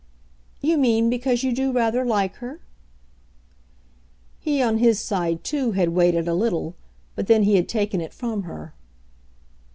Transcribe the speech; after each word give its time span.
"You 0.61 0.79
mean 0.79 1.11
because 1.11 1.43
you 1.43 1.53
do 1.53 1.71
rather 1.71 2.03
like 2.03 2.37
her?" 2.37 2.59
He 4.39 4.59
on 4.59 4.79
his 4.79 4.99
side 4.99 5.43
too 5.43 5.73
had 5.73 5.89
waited 5.89 6.27
a 6.27 6.33
little, 6.33 6.73
but 7.15 7.27
then 7.27 7.43
he 7.43 7.55
had 7.55 7.69
taken 7.69 8.01
it 8.01 8.11
from 8.11 8.41
her. 8.41 8.73